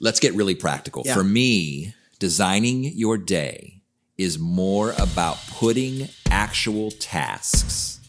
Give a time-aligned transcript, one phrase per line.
[0.00, 1.02] let's get really practical.
[1.04, 1.14] Yeah.
[1.14, 3.82] For me, designing your day
[4.16, 8.00] is more about putting actual tasks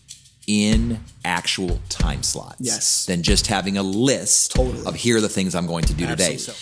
[0.47, 2.57] in actual time slots.
[2.59, 3.05] Yes.
[3.05, 4.85] Than just having a list Totally.
[4.85, 6.37] of here are the things I'm going to do today.
[6.37, 6.53] So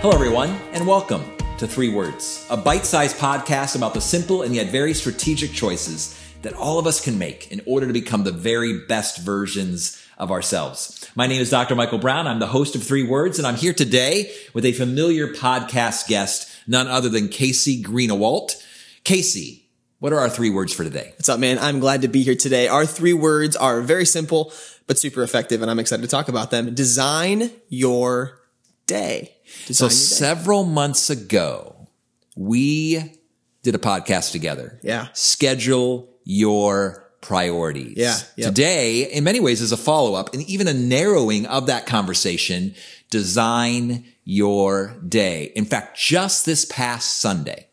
[0.00, 1.24] Hello, everyone, and welcome
[1.58, 6.18] to Three Words, a bite sized podcast about the simple and yet very strategic choices
[6.42, 10.30] that all of us can make in order to become the very best versions of
[10.30, 11.08] ourselves.
[11.14, 11.74] My name is Dr.
[11.74, 12.26] Michael Brown.
[12.26, 16.48] I'm the host of Three Words, and I'm here today with a familiar podcast guest,
[16.66, 18.62] none other than Casey Greenawalt.
[19.04, 21.12] Casey, what are our three words for today?
[21.16, 21.58] What's up, man?
[21.58, 22.68] I'm glad to be here today.
[22.68, 24.52] Our three words are very simple,
[24.86, 26.74] but super effective, and I'm excited to talk about them.
[26.74, 28.38] Design your
[28.86, 29.34] day.
[29.66, 29.94] So Design your day.
[29.94, 31.88] several months ago,
[32.36, 33.12] we
[33.64, 34.78] did a podcast together.
[34.82, 35.08] Yeah.
[35.14, 37.96] Schedule your priorities.
[37.96, 38.48] Yeah, yep.
[38.48, 42.74] Today, in many ways, is a follow up and even a narrowing of that conversation.
[43.10, 45.50] Design your day.
[45.56, 47.68] In fact, just this past Sunday,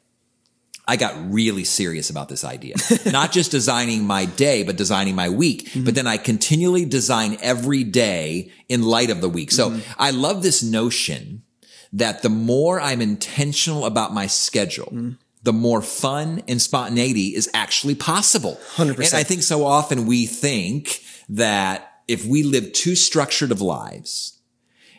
[0.87, 2.75] I got really serious about this idea.
[3.05, 5.69] Not just designing my day, but designing my week.
[5.69, 5.83] Mm-hmm.
[5.83, 9.51] But then I continually design every day in light of the week.
[9.51, 9.91] So Mm-hmm.
[9.99, 11.43] I love this notion
[11.91, 15.11] that the more I'm intentional about my schedule, Mm-hmm.
[15.45, 18.59] The more fun and spontaneity is actually possible.
[18.75, 18.97] 100%.
[18.97, 24.39] And I think so often we think that if we live too structured of lives,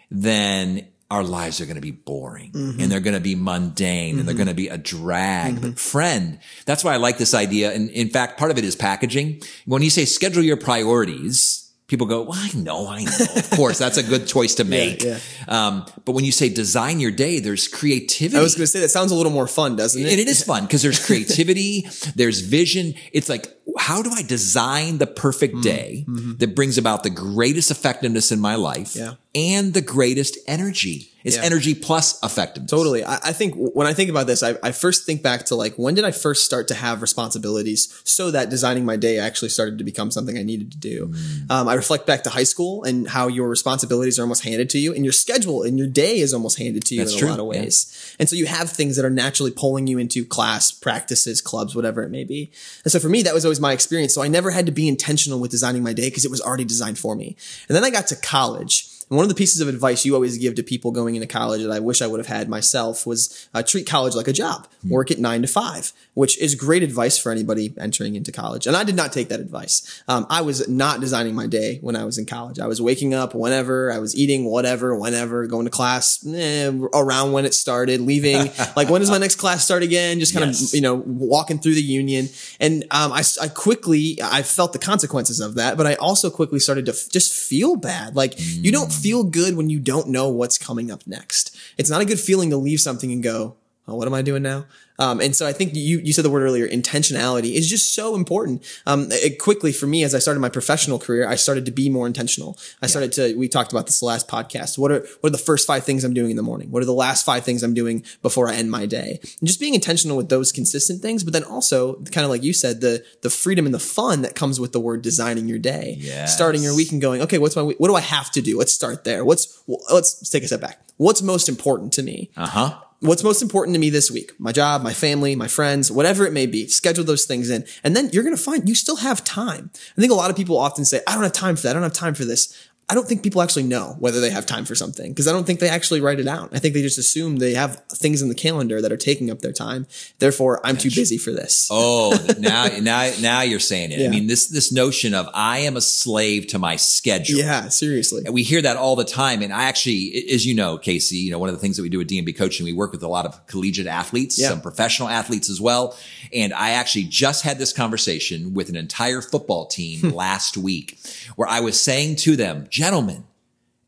[0.08, 2.80] then our lives are going to be boring Mm-hmm.
[2.80, 5.55] and they're going to be mundane and they're going to be a drag.
[5.55, 5.70] Mm-hmm.
[5.70, 7.72] But friend, that's why I like this idea.
[7.72, 9.42] And in fact, part of it is packaging.
[9.66, 13.27] When you say schedule your priorities, people go, well, I know, I know.
[13.37, 15.03] Of course, that's a good choice to make.
[15.05, 15.19] yeah.
[15.48, 18.37] Um, but when you say design your day, there's creativity.
[18.39, 20.11] I was going to say that sounds a little more fun, doesn't it?
[20.11, 22.95] And it is fun because there's creativity, there's vision.
[23.12, 23.47] It's like,
[23.78, 25.15] how do I design the Mm-hmm.
[25.23, 26.05] perfect day
[26.39, 29.15] that brings about the greatest effectiveness in my life Yeah.
[29.37, 31.12] And the greatest energy?
[31.23, 31.42] It's Yeah.
[31.42, 32.70] energy plus effectiveness.
[32.70, 33.05] Totally.
[33.05, 35.75] I, I think when I think about this, I, I first think back to like,
[35.75, 39.78] when did I first start to have responsibilities so that designing my day actually started
[39.78, 41.09] to become something I needed to do?
[41.09, 41.50] Mm.
[41.50, 44.78] Um, I reflect back to high school and how your responsibilities are almost handed to
[44.78, 47.28] you and your schedule and your day is almost handed to you That's in true,
[47.28, 47.62] a lot of yeah.
[47.62, 48.15] ways.
[48.21, 52.05] And so you have things that are naturally pulling you into class, practices, clubs, whatever
[52.05, 52.53] it may be.
[52.84, 54.15] And so for me, that was always my experience.
[54.15, 56.65] So I never had to be intentional with designing my day because it was already
[56.65, 57.37] designed for me.
[57.69, 58.93] And then I got to college.
[59.09, 61.62] And one of the pieces of advice you always give to people going into college
[61.62, 64.67] that I wish I would have had myself was uh, treat college like a job.
[64.89, 68.66] Work at nine to five, which is great advice for anybody entering into college.
[68.66, 70.03] And I did not take that advice.
[70.09, 72.59] Um, I was not designing my day when I was in college.
[72.61, 77.33] I was waking up whenever, I was eating whatever, whenever, going to class eh, around
[77.33, 78.50] when it started, leaving.
[78.77, 80.21] like, when does my next class start again?
[80.21, 80.69] Just kind Yes.
[80.69, 82.28] of, you know, walking through the union.
[82.61, 86.59] And um, I, I quickly, I felt the consequences of that, but I also quickly
[86.61, 88.15] started to f- just feel bad.
[88.15, 91.57] Like you don't feel good when you don't know what's coming up next.
[91.79, 94.43] It's not a good feeling to leave something and go, oh, what am I doing
[94.43, 94.67] now?
[94.99, 98.15] Um, and so I think you, you said the word earlier, intentionality is just so
[98.15, 98.65] important.
[98.87, 101.89] Um, it quickly for me, as I started my professional career, I started to be
[101.91, 102.59] more intentional.
[102.83, 104.79] I started to, we talked about this last podcast.
[104.79, 106.71] What are, what are the first five things I'm doing in the morning?
[106.71, 109.19] What are the last five things I'm doing before I end my day?
[109.41, 112.53] And just being intentional with those consistent things, but then also kind of like you
[112.53, 115.97] said, the, the freedom and the fun that comes with the word designing your day,
[115.99, 116.34] Yes.
[116.34, 118.59] starting your week and going, okay, what's my, what do I have to do?
[118.59, 119.25] Let's start there.
[119.25, 120.81] What's, let's take a step back.
[120.97, 122.31] What's most important to me?
[122.37, 122.81] Uh huh.
[123.01, 124.33] What's most important to me this week?
[124.39, 126.67] My job my family my friends whatever it may be.
[126.69, 127.65] Schedule those things in.
[127.84, 129.71] And then you're going to find you still have time.
[129.97, 131.71] I think a lot of people often say i don't have time for that.
[131.71, 134.47] I don't have time for this i don't think people actually know whether they have
[134.47, 136.82] time for something because i don't think they actually write it out i think they
[136.82, 139.86] just assume they have things in the calendar that are taking up their time
[140.19, 144.04] therefore i'm too busy for this Oh, now, now, now you're saying it.
[144.04, 147.38] I mean, this, this notion of I am a slave to my schedule.
[147.38, 149.42] yeah seriously And we hear that all the time.
[149.42, 151.88] And I actually, as you know, Casey, you know, one of the things that we
[151.88, 154.48] do at DMB coaching, we work with a lot of collegiate athletes, Yeah.
[154.50, 155.97] some professional athletes as well.
[156.32, 160.98] And I actually just had this conversation with an entire football team last week
[161.36, 163.24] where I was saying to them, gentlemen,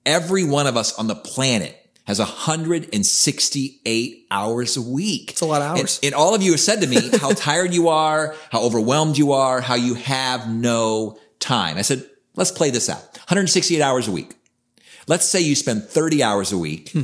[0.07, 5.33] every one of us on the planet has 168 hours a week.
[5.33, 5.99] It's a lot of hours.
[5.99, 9.19] And, and all of you have said to me how tired you are, how overwhelmed
[9.19, 11.77] you are, how you have no time.
[11.77, 12.03] I said,
[12.35, 13.03] let's play this out.
[13.29, 14.35] 168 hours a week.
[15.07, 17.03] Let's say you spend 30 hours a week hmm.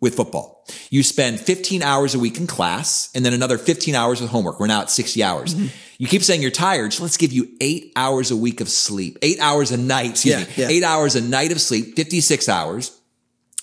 [0.00, 0.66] with football.
[0.90, 4.60] You spend 15 hours a week in class and then another 15 hours with homework.
[4.60, 5.54] We're now at 60 hours.
[5.54, 5.66] Mm-hmm.
[6.02, 6.92] You keep saying you're tired.
[6.92, 10.34] So let's give you eight hours a week of sleep, eight hours a night, excuse
[10.34, 10.68] Yeah, me, yeah.
[10.68, 12.90] eight hours a night of sleep, 56 hours.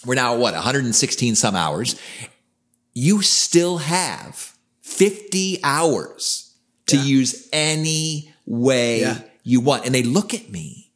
[0.05, 0.53] We're now at what?
[0.53, 1.99] 116 some hours.
[2.93, 4.53] You still have
[4.83, 6.53] 50 hours
[6.85, 7.03] to Yeah.
[7.03, 9.13] use any way
[9.43, 9.85] you want.
[9.85, 10.91] And they look at me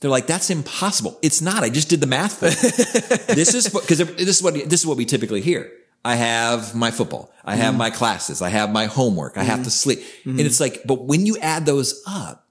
[0.00, 1.16] They're like, that's impossible.
[1.22, 1.62] It's not.
[1.62, 3.34] I just did the math for you.
[3.36, 5.70] this is because this is what this is what we typically hear.
[6.06, 7.32] I have my football.
[7.44, 7.78] I have mm-hmm.
[7.78, 8.40] my classes.
[8.40, 9.36] I have my homework.
[9.36, 9.70] I have to mm-hmm.
[9.70, 9.98] sleep.
[10.24, 10.46] And mm-hmm.
[10.46, 12.46] it's like, but when you add those up,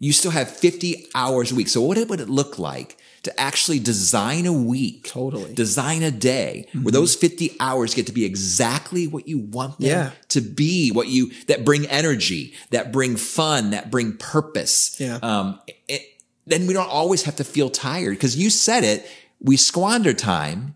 [0.00, 1.68] you still have 50 hours a week.
[1.68, 5.06] So what would it look like to actually design a week?
[5.06, 5.54] Totally.
[5.54, 9.88] Design a day where those 50 hours get to be exactly what you want them
[9.88, 10.10] Yeah.
[10.30, 14.96] to be, what you, that bring energy, that bring fun, that bring purpose.
[14.98, 15.20] Yeah.
[15.22, 16.02] Um, it,
[16.48, 19.08] then we don't always have to feel tired because you said it.
[19.40, 20.74] We squander time,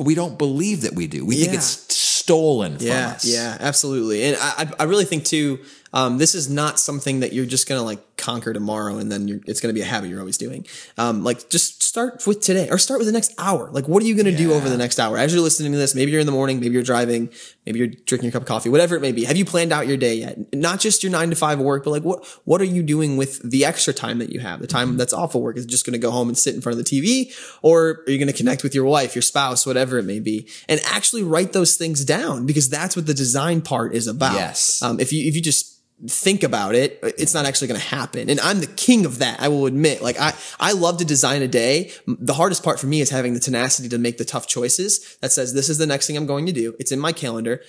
[0.00, 1.26] but we don't believe that we do.
[1.26, 3.24] We think it's stolen from Yeah, us.
[3.26, 4.22] yeah, absolutely.
[4.24, 5.58] And I, I I really think too,
[5.92, 9.40] um, this is not something that you're just gonna like conquer tomorrow, and then you're,
[9.46, 10.66] it's gonna be a habit you're always doing.
[10.98, 13.70] Um, like just start with today, or start with the next hour.
[13.70, 15.94] Like, what are you gonna do over the next hour as you're listening to this?
[15.94, 17.30] Maybe you're in the morning, maybe you're driving,
[17.66, 19.24] maybe you're drinking your cup of coffee, whatever it may be.
[19.24, 20.54] Have you planned out your day yet?
[20.54, 23.48] Not just your nine to five work, but like what what are you doing with
[23.48, 24.60] the extra time that you have?
[24.60, 26.78] The time that's off of work is just gonna go home and sit in front
[26.78, 30.04] of the TV, or are you gonna connect with your wife, your spouse, whatever it
[30.04, 34.06] may be, and actually write those things down because that's what the design part is
[34.06, 34.34] about.
[34.34, 34.82] Yes.
[34.82, 38.30] Um, if you if you just think about it, it's not actually going to happen.
[38.30, 39.40] And I'm the king of that.
[39.40, 41.92] I will admit, like I, I love to design a day.
[42.06, 45.32] The hardest part for me is having the tenacity to make the tough choices that
[45.32, 46.74] says, this is the next thing I'm going to do.
[46.78, 47.60] It's in my calendar.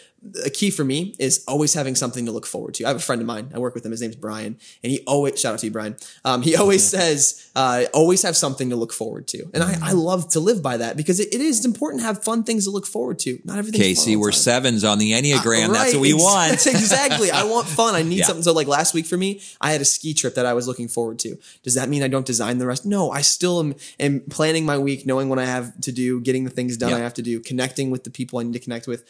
[0.46, 2.86] A key for me is always having something to look forward to.
[2.86, 3.52] I have a friend of mine.
[3.54, 3.92] I work with him.
[3.92, 5.98] His name's Brian and he always, shout out to you, Brian.
[6.24, 9.50] Um, he always says, uh, always have something to look forward to.
[9.54, 12.24] And I, I love to live by that because it, it is important to have
[12.24, 13.40] fun things to look forward to.
[13.44, 13.82] Not everything.
[13.82, 15.74] Casey, we're sevens on the Enneagram.
[15.74, 16.52] That's what we Ex- want.
[16.68, 17.32] exactly.
[17.32, 17.96] I want fun.
[17.96, 18.28] I need Yeah.
[18.28, 18.44] something.
[18.44, 20.88] So like last week for me, I had a ski trip that I was looking
[20.88, 21.38] forward to.
[21.64, 22.86] Does that mean I don't design the rest?
[22.86, 26.44] No, I still am, am planning my week, knowing what I have to do, getting
[26.44, 26.98] the things done Yeah.
[26.98, 29.04] I have to do, connecting with the people I need to connect with.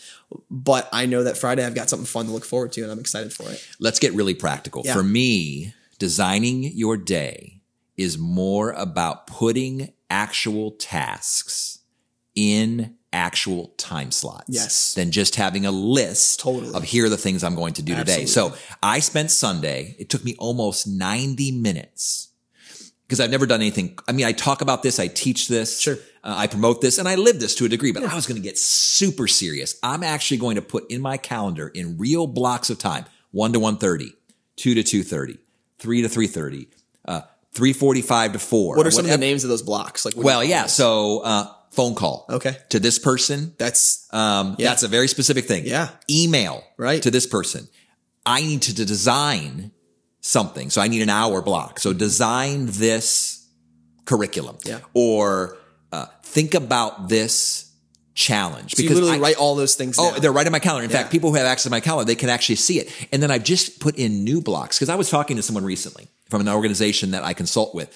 [0.49, 2.99] But I know that Friday I've got something fun to look forward to and I'm
[2.99, 3.65] excited for it.
[3.79, 4.83] Let's get really practical.
[4.85, 4.93] Yeah.
[4.93, 7.61] For me, designing your day
[7.97, 11.79] is more about putting actual tasks
[12.35, 14.45] in actual time slots.
[14.47, 14.93] Yes.
[14.93, 16.73] Than just having a list Totally.
[16.73, 18.25] of here are the things I'm going to do today.
[18.25, 22.29] So I spent Sunday, it took me almost 90 minutes
[23.07, 23.97] because I've never done anything.
[24.07, 25.95] I mean, I talk about this, I teach this, Sure.
[26.23, 27.91] uh, I promote this, and I live this to a degree.
[27.91, 29.75] But I was going to get super serious.
[29.83, 33.59] I'm actually going to put in my calendar in real blocks of time: one to
[33.59, 34.13] one thirty,
[34.55, 35.37] two to two thirty,
[35.79, 36.69] three to three thirty,
[37.05, 37.21] uh,
[37.53, 38.77] three forty five to four.
[38.77, 40.05] What are some of the names of those blocks?
[40.05, 40.67] Like, Well, yeah.
[40.67, 42.25] So uh, phone call.
[42.29, 42.57] Okay.
[42.69, 43.53] To this person.
[43.57, 44.69] that's Um, Yeah.
[44.69, 45.65] That's a very specific thing.
[45.65, 45.89] Yeah.
[46.09, 46.63] Email.
[46.77, 47.01] Right.
[47.03, 47.67] To this person.
[48.25, 49.71] I need to design
[50.19, 50.69] something.
[50.69, 51.79] So I need an hour block.
[51.79, 53.47] So design this
[54.05, 54.57] curriculum.
[54.65, 54.79] Yeah.
[54.93, 55.57] Or
[55.91, 57.70] uh, think about this
[58.13, 58.75] challenge.
[58.75, 59.95] so you literally I- write all those things.
[59.97, 60.21] Oh, down.
[60.21, 60.83] they're right in my calendar.
[60.85, 60.97] In Yeah.
[60.97, 62.91] fact, people who have access to my calendar, they can actually see it.
[63.11, 66.07] And then I've just put in new blocks because I was talking to someone recently
[66.29, 67.93] from an organization that I consult with.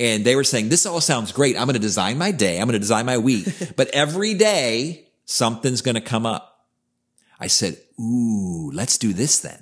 [0.00, 1.56] And they were saying, this all sounds great.
[1.56, 2.58] I'm going to design my day.
[2.60, 3.46] I'm going to design my week,
[3.76, 6.64] but every day something's going to come up.
[7.40, 9.60] I said, ooh, let's do this then.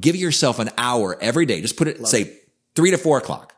[0.00, 1.60] Give yourself an hour every day.
[1.60, 2.38] Just put it, say
[2.74, 3.54] three to four o'clock.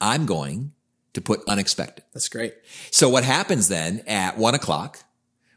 [0.00, 0.72] I'm going
[1.14, 2.04] to put unexpected.
[2.12, 2.54] That's great.
[2.90, 5.04] So what happens then at one o'clock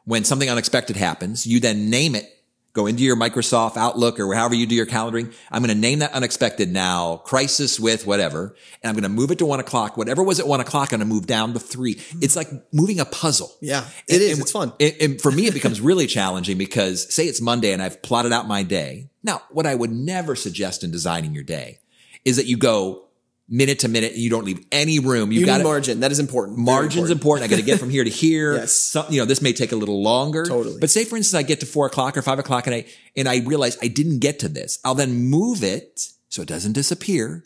[0.06, 2.30] when something unexpected happens, you then name it,
[2.74, 5.34] go into your Microsoft Outlook or however you do your calendaring.
[5.52, 8.56] I'm going to name that unexpected now crisis with whatever.
[8.82, 9.96] And I'm going to move it to one o'clock.
[9.96, 11.96] Whatever was at one o'clock, I'm going to move down to three.
[11.96, 12.20] Mm-hmm.
[12.22, 13.56] It's like moving a puzzle.
[13.62, 14.40] Yeah, it is.
[14.40, 14.74] It's fun.
[14.80, 18.34] And, and for me, it becomes really challenging because say it's Monday and I've plotted
[18.34, 19.10] out my day.
[19.24, 21.80] Now, what I would never suggest in designing your day
[22.26, 23.06] is that you go
[23.50, 25.32] minute to minute you don't leave any room.
[25.32, 26.00] You've You got margin.
[26.00, 26.58] That is important.
[26.58, 27.46] Margin's important.
[27.46, 28.54] I got to get from here to here.
[28.64, 28.74] Yes.
[28.74, 30.46] Some, you know, this may take a little longer.
[30.46, 30.80] Totally.
[30.80, 32.86] But say, for instance, I get to four o'clock or five o'clock and I,
[33.18, 34.80] and I realize I didn't get to this.
[34.86, 37.44] I'll then move it so it doesn't disappear.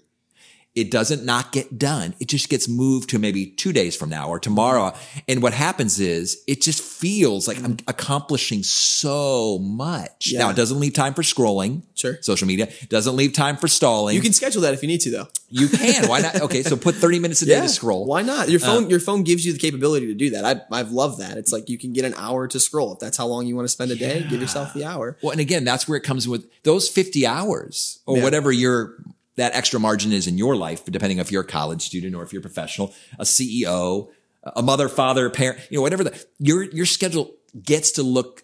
[0.75, 2.13] It doesn't not get done.
[2.19, 4.93] It just gets moved to maybe two days from now or tomorrow.
[5.27, 10.31] And what happens is it just feels like I'm accomplishing so much.
[10.31, 10.39] Yeah.
[10.39, 11.81] Now it doesn't leave time for scrolling.
[11.95, 12.21] Sure.
[12.21, 14.15] Social media doesn't leave time for stalling.
[14.15, 15.27] You can schedule that if you need to, though.
[15.49, 16.07] You can.
[16.09, 16.41] Why not?
[16.41, 16.63] Okay.
[16.63, 18.05] So put 30 minutes a day to scroll.
[18.05, 18.49] Why not?
[18.49, 20.43] Your phone, uh, your phone gives you the capability to do that.
[20.45, 21.37] I, I've loved that.
[21.37, 22.93] It's like you can get an hour to scroll.
[22.93, 25.17] If that's how long you want to spend a day, give yourself the hour.
[25.21, 28.23] Well, and again, that's where it comes with those 50 hours or Yeah.
[28.23, 28.95] whatever your
[29.35, 32.33] that extra margin is in your life, depending if you're a college student or if
[32.33, 34.09] you're a professional, a CEO,
[34.55, 38.43] a mother, father, parent, you know, whatever the, your, your schedule gets to look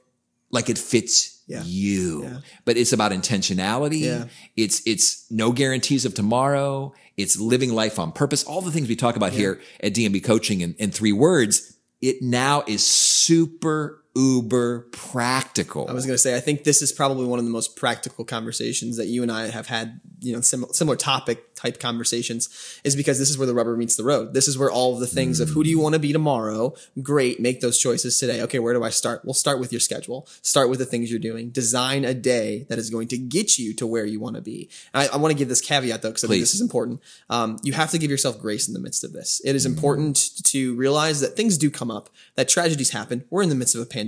[0.52, 1.64] like it fits Yeah.
[1.66, 2.38] you, Yeah.
[2.66, 4.02] but it's about intentionality.
[4.02, 4.26] Yeah.
[4.56, 6.94] It's, it's no guarantees of tomorrow.
[7.16, 8.44] It's living life on purpose.
[8.44, 11.78] All the things we talk about here at DMB coaching in, in three words.
[12.02, 15.88] It now is super uber practical.
[15.90, 18.24] I was going to say, I think this is probably one of the most practical
[18.24, 22.50] conversations that you and I have had, you know, sim- similar topic type conversations
[22.84, 24.34] is because this is where the rubber meets the road.
[24.34, 26.76] This is where all of the things of who do you want to be tomorrow?
[27.02, 27.40] Great.
[27.40, 28.42] Make those choices today.
[28.44, 28.60] Okay.
[28.60, 29.24] Where do I start?
[29.24, 30.28] We'll start with your schedule.
[30.42, 31.50] Start with the things you're doing.
[31.50, 34.70] Design a day that is going to get you to where you want to be.
[34.94, 37.02] I, I want to give this caveat though, because I think this is important.
[37.30, 39.42] Um, you have to give yourself grace in the midst of this.
[39.44, 43.24] It is important to realize that things do come up, that tragedies happen.
[43.30, 44.03] We're in the midst of a pandemic,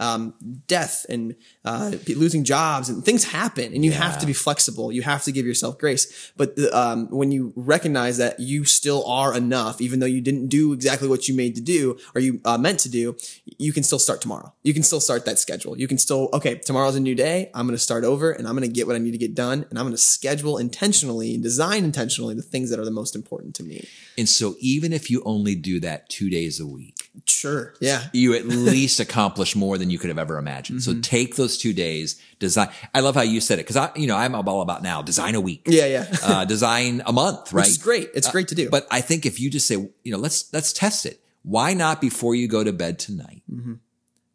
[0.00, 0.34] um,
[0.66, 1.34] death and
[1.64, 4.92] uh, losing jobs and things happen, and you have to be flexible.
[4.92, 6.32] You have to give yourself grace.
[6.36, 10.48] But the, um, when you recognize that you still are enough, even though you didn't
[10.48, 13.16] do exactly what you made to do or you uh, meant to do,
[13.58, 14.52] you can still start tomorrow.
[14.62, 15.78] You can still start that schedule.
[15.78, 16.56] You can still okay.
[16.56, 17.50] Tomorrow's a new day.
[17.54, 19.34] I'm going to start over, and I'm going to get what I need to get
[19.34, 22.90] done, and I'm going to schedule intentionally and design intentionally the things that are the
[22.90, 23.86] most important to me.
[24.18, 27.74] and so even if you only do that two days a week, Sure.
[27.80, 28.04] Yeah.
[28.12, 30.80] you at least accomplish more than you could have ever imagined.
[30.80, 30.92] Mm-hmm.
[30.94, 32.68] So take those two days, design.
[32.94, 35.34] I love how you said it because I, you know, I'm all about now design
[35.34, 35.86] a week, Yeah.
[35.86, 36.06] Yeah.
[36.22, 37.66] uh, design a month, right?
[37.66, 38.10] Is great.
[38.14, 38.68] It's great to do.
[38.68, 41.20] But I think if you just say, you know, let's let's test it.
[41.42, 43.42] Why not before you go to bed tonight?
[43.52, 43.74] Mm-hmm.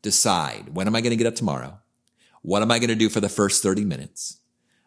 [0.01, 1.79] Decide when am I going to get up tomorrow?
[2.41, 4.39] What am I going to do for the first thirty minutes?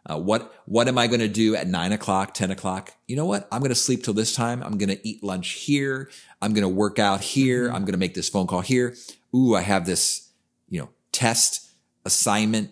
[0.09, 2.93] Uh, what what am I going to do at nine o'clock, ten o'clock?
[3.07, 3.47] You know what?
[3.53, 4.63] I'm going to sleep till this time.
[4.63, 6.11] I'm going to eat lunch here.
[6.41, 7.67] I'm going to work out here.
[7.67, 7.77] Mm-hmm.
[7.77, 8.97] I'm going to make this phone call here.
[9.35, 10.29] Ooh, I have this,
[10.69, 11.71] you know, test
[12.05, 12.71] assignment.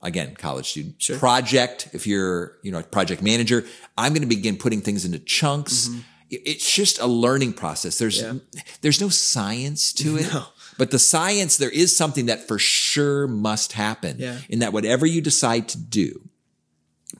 [0.00, 1.18] Again, college student Sure.
[1.18, 1.88] project.
[1.92, 3.64] If you're, you know, a project manager,
[3.96, 5.88] I'm going to begin putting things into chunks.
[6.30, 7.98] It- It's just a learning process.
[7.98, 8.38] There's, Mm-hmm.
[8.52, 8.62] Yeah.
[8.82, 10.32] there's no science to it.
[10.32, 10.44] No.
[10.76, 14.18] But the science, there is something that for sure must happen.
[14.20, 14.38] Yeah.
[14.48, 16.20] In that whatever you decide to do,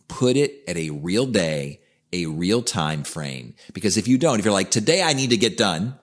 [0.08, 1.80] put it at a real day,
[2.12, 3.54] a real time frame.
[3.72, 5.98] Because if you don't, if you're like, today I need to get done,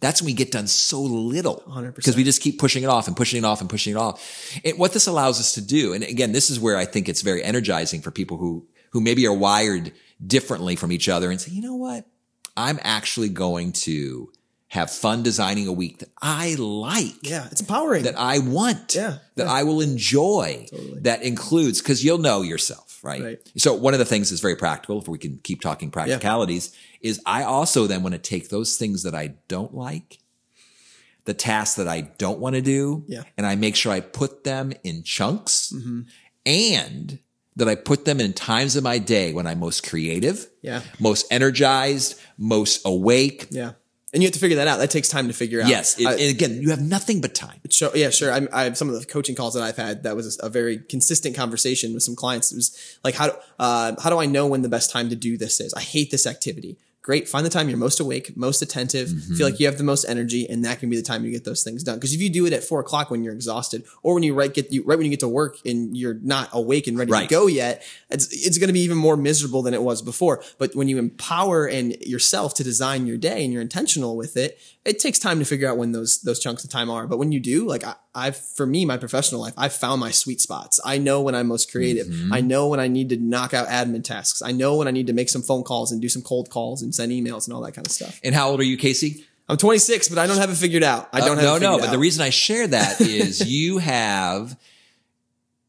[0.00, 1.62] that's when we get done so little.
[1.66, 1.94] 100%.
[1.94, 4.60] Because we just keep pushing it off and pushing it off and pushing it off.
[4.64, 7.22] And what this allows us to do, and again, this is where I think it's
[7.22, 9.92] very energizing for people who, who maybe are wired
[10.24, 12.06] differently from each other and say, you know what?
[12.56, 14.30] I'm actually going to
[14.74, 17.46] have fun designing a week that I like yeah.
[17.50, 18.02] It's empowering.
[18.04, 19.52] that I want, Yeah, that yeah.
[19.52, 21.00] I will enjoy, Totally.
[21.02, 23.22] that includes, because you'll know yourself, right?
[23.22, 23.38] Right.
[23.56, 27.20] So one of the things that's very practical, if we can keep talking practicalities, is
[27.24, 30.18] I also then want to take those things that I don't like,
[31.24, 33.22] the tasks that I don't want to do, Yeah.
[33.38, 36.00] and I make sure I put them in chunks Mm-hmm.
[36.46, 37.18] and
[37.56, 40.80] that I put them in times of my day when I'm most creative, Yeah.
[40.98, 43.46] most energized, most awake.
[43.50, 43.72] yeah.
[44.14, 44.78] And you have to figure that out.
[44.78, 45.68] That takes time to figure out.
[45.68, 45.98] Yes.
[45.98, 47.60] It- I- and again, you have nothing but time.
[47.68, 47.90] Sure.
[47.94, 48.32] Yeah, sure.
[48.32, 51.34] I, I some of the coaching calls that I've had that was a very consistent
[51.36, 52.52] conversation with some clients.
[52.52, 55.16] It was like, how do, uh, how do I know when the best time to
[55.16, 55.74] do this is?
[55.74, 56.76] I hate this activity.
[57.04, 57.28] Great.
[57.28, 59.34] Find the time you're most awake, most attentive, Mm-hmm.
[59.34, 61.44] feel like you have the most energy, and that can be the time you get
[61.44, 61.96] those things done.
[61.96, 64.52] Because if you do it at four o'clock when you're exhausted, or when you right
[64.54, 67.28] get you right when you get to work and you're not awake and ready Right.
[67.28, 70.42] to go yet, it's it's going to be even more miserable than it was before.
[70.56, 74.58] But when you empower and yourself to design your day and you're intentional with it,
[74.84, 77.06] it takes time to figure out when those those chunks of time are.
[77.06, 80.10] But when you do, like I, I've for me, my professional life, I've found my
[80.10, 80.78] sweet spots.
[80.84, 82.06] I know when I'm most creative.
[82.32, 84.42] I know when I need to knock out admin tasks.
[84.42, 86.82] I know when I need to make some phone calls and do some cold calls
[86.82, 88.20] and send emails and all that kind of stuff.
[88.22, 89.24] And how old are you, Casey?
[89.48, 91.08] I'm 26, but I don't have it figured out.
[91.12, 91.78] I don't Uh, have no, no.
[91.78, 94.56] But the reason I share that is you have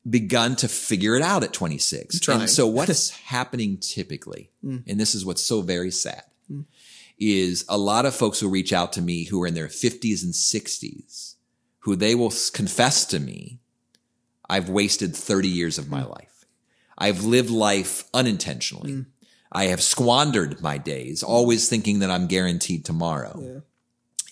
[0.09, 2.19] begun to figure it out at 26.
[2.19, 2.41] trying.
[2.41, 6.23] And so what's happening typically, and this is what's so very sad,
[7.17, 10.23] is a lot of folks will reach out to me who are in their 50s
[10.23, 11.35] and 60s,
[11.79, 13.59] who they will confess to me,
[14.49, 16.09] I've wasted 30 years of my mm.
[16.09, 16.45] life.
[16.97, 18.91] I've lived life unintentionally.
[18.91, 19.05] Mm.
[19.51, 21.29] I have squandered my days, mm.
[21.29, 23.59] always thinking that I'm guaranteed tomorrow Yeah.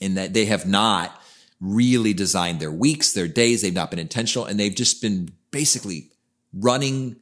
[0.02, 1.20] and that they have not
[1.60, 3.62] really designed their weeks, their days.
[3.62, 6.12] They've not been intentional and they've just been basically
[6.54, 7.18] running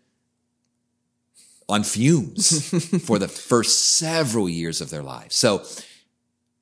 [1.72, 2.70] on fumes
[3.06, 5.36] for the first several years of their lives.
[5.36, 5.64] So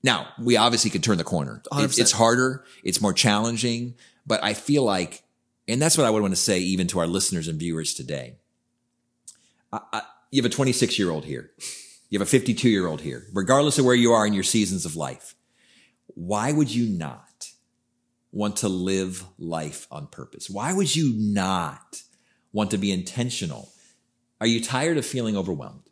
[0.03, 1.61] now we obviously could turn the corner.
[1.97, 2.63] It- it's harder.
[2.83, 5.23] It's more challenging, but I feel like,
[5.67, 8.35] and that's what I would want to say even to our listeners and viewers today.
[9.73, 10.01] I, I,
[10.31, 11.51] you have a 26 year old here.
[12.09, 14.85] You have a 52 year old here, regardless of where you are in your seasons
[14.85, 15.35] of life
[16.15, 17.49] why would you not
[18.31, 20.49] want to live life on purpose?
[20.49, 22.01] Why would you not
[22.51, 23.69] want to be intentional?
[24.39, 25.89] Are you tired of feeling overwhelmed?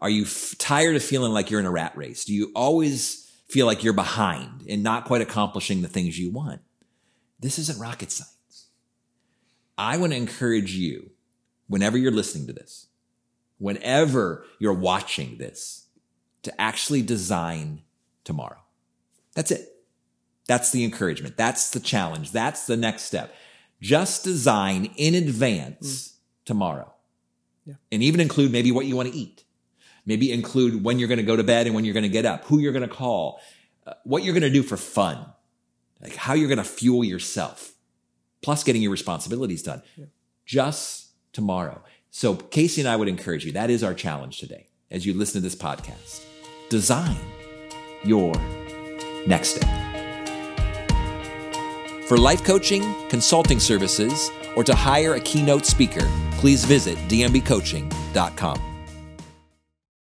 [0.00, 2.24] Are you f- tired of feeling like you're in a rat race?
[2.24, 6.60] Do you always feel like you're behind and not quite accomplishing the things you want?
[7.40, 8.68] This isn't rocket science.
[9.76, 11.10] I want to encourage you,
[11.66, 12.88] whenever you're listening to this,
[13.58, 15.88] whenever you're watching this,
[16.42, 17.82] to actually design
[18.24, 18.60] tomorrow.
[19.34, 19.68] That's it.
[20.46, 21.36] That's the encouragement.
[21.36, 22.32] That's the challenge.
[22.32, 23.34] That's the next step.
[23.80, 26.44] Just design in advance mm.
[26.44, 26.93] tomorrow.
[27.64, 27.74] Yeah.
[27.92, 29.44] And even include maybe what you want to eat.
[30.06, 32.26] Maybe include when you're going to go to bed and when you're going to get
[32.26, 33.40] up, who you're going to call,
[33.86, 35.24] uh, what you're going to do for fun,
[36.02, 37.72] like how you're going to fuel yourself,
[38.42, 39.82] plus getting your responsibilities done.
[40.44, 41.82] Just tomorrow.
[42.10, 43.52] So Casey and I would encourage you.
[43.52, 46.22] That is our challenge today as you listen to this podcast.
[46.68, 47.16] Design
[48.04, 48.34] your
[49.26, 49.93] next day.
[52.08, 58.73] For life coaching, consulting services, or to hire a keynote speaker, please visit dmbcoaching.com.